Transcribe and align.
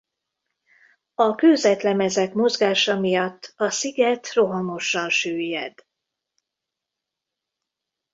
A 1.15 1.35
kőzetlemezek 1.35 2.33
mozgása 2.33 2.99
miatt 2.99 3.53
a 3.57 3.69
sziget 3.69 4.33
rohamosan 4.33 5.09
süllyed. 5.09 5.73